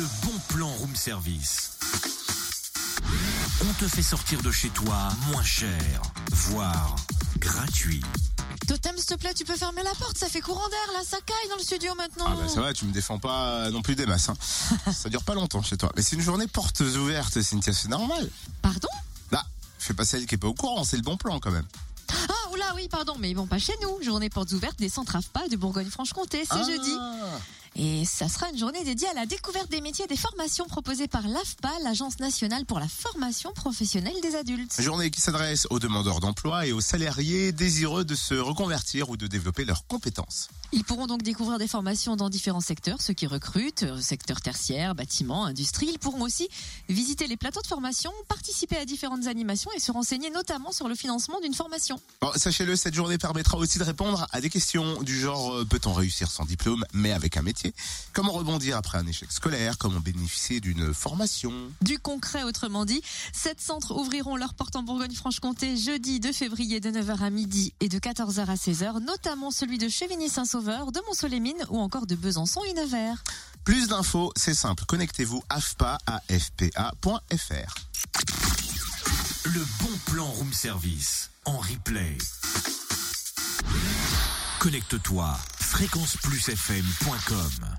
[0.00, 1.72] Le bon plan room service.
[3.68, 5.78] On te fait sortir de chez toi moins cher,
[6.30, 6.96] voire
[7.38, 8.00] gratuit.
[8.66, 11.18] Totem, s'il te plaît, tu peux fermer la porte, ça fait courant d'air, là, ça
[11.26, 12.24] caille dans le studio maintenant.
[12.28, 14.30] Ah bah ça va, tu me défends pas non plus des masses.
[14.30, 14.36] Hein.
[14.90, 15.92] ça dure pas longtemps chez toi.
[15.94, 18.30] Mais c'est une journée portes ouvertes, Cynthia, c'est normal.
[18.62, 18.88] Pardon?
[19.30, 19.44] Là,
[19.78, 21.66] fais pas celle qui est pas au courant, c'est le bon plan quand même.
[22.08, 24.02] Ah, oula, oui, pardon, mais bon, pas chez nous.
[24.02, 26.64] Journée portes ouvertes des centres AFPA de Bourgogne-Franche-Comté, c'est Ah.
[26.66, 26.92] jeudi.
[27.82, 31.08] Et ça sera une journée dédiée à la découverte des métiers et des formations proposées
[31.08, 34.78] par l'AFPA, l'Agence nationale pour la formation professionnelle des adultes.
[34.78, 39.26] Journée qui s'adresse aux demandeurs d'emploi et aux salariés désireux de se reconvertir ou de
[39.26, 40.50] développer leurs compétences.
[40.72, 44.94] Ils pourront donc découvrir des formations dans différents secteurs, ceux qui recrutent, euh, secteur tertiaire,
[44.94, 45.88] bâtiment, industrie.
[45.90, 46.48] Ils pourront aussi
[46.90, 50.94] visiter les plateaux de formation, participer à différentes animations et se renseigner notamment sur le
[50.94, 51.98] financement d'une formation.
[52.20, 55.94] Bon, sachez-le, cette journée permettra aussi de répondre à des questions du genre euh, peut-on
[55.94, 57.69] réussir sans diplôme mais avec un métier?
[58.12, 59.78] Comment rebondir après un échec scolaire?
[59.78, 61.52] Comment bénéficier d'une formation?
[61.80, 63.02] Du concret, autrement dit,
[63.32, 67.88] sept centres ouvriront leurs portes en Bourgogne-Franche-Comté jeudi 2 février de 9h à midi et
[67.88, 72.72] de 14h à 16h, notamment celui de Chevigny-Saint-Sauveur, de Mont-Solémine ou encore de Besançon et
[72.74, 73.22] Nevers.
[73.64, 74.84] Plus d'infos, c'est simple.
[74.86, 77.74] Connectez-vous afpa à fpa.fr.
[79.44, 82.16] Le bon plan room service en replay.
[84.58, 85.38] Connecte-toi
[85.70, 87.78] fréquenceplusfm.com